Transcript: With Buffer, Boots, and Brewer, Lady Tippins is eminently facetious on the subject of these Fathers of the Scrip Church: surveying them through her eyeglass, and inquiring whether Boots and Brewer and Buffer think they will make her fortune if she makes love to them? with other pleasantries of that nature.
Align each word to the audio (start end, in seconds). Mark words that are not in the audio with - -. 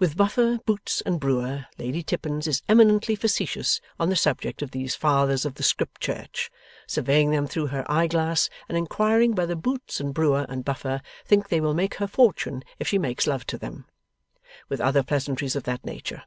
With 0.00 0.16
Buffer, 0.16 0.58
Boots, 0.66 1.04
and 1.06 1.20
Brewer, 1.20 1.66
Lady 1.78 2.02
Tippins 2.02 2.48
is 2.48 2.62
eminently 2.68 3.14
facetious 3.14 3.80
on 3.96 4.08
the 4.08 4.16
subject 4.16 4.60
of 4.60 4.72
these 4.72 4.96
Fathers 4.96 5.44
of 5.44 5.54
the 5.54 5.62
Scrip 5.62 6.00
Church: 6.00 6.50
surveying 6.88 7.30
them 7.30 7.46
through 7.46 7.68
her 7.68 7.88
eyeglass, 7.88 8.50
and 8.68 8.76
inquiring 8.76 9.36
whether 9.36 9.54
Boots 9.54 10.00
and 10.00 10.12
Brewer 10.12 10.46
and 10.48 10.64
Buffer 10.64 11.00
think 11.24 11.48
they 11.48 11.60
will 11.60 11.74
make 11.74 11.94
her 11.98 12.08
fortune 12.08 12.64
if 12.80 12.88
she 12.88 12.98
makes 12.98 13.24
love 13.28 13.46
to 13.46 13.56
them? 13.56 13.84
with 14.68 14.80
other 14.80 15.04
pleasantries 15.04 15.54
of 15.54 15.62
that 15.62 15.84
nature. 15.86 16.24